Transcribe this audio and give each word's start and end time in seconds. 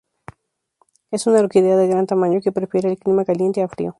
Es 1.11 1.27
una 1.27 1.41
orquídea 1.41 1.77
de 1.77 1.87
gran 1.87 2.07
tamaño 2.07 2.41
que 2.41 2.51
prefiere 2.51 2.89
el 2.89 2.97
clima 2.97 3.23
caliente 3.23 3.61
a 3.61 3.67
frío. 3.67 3.89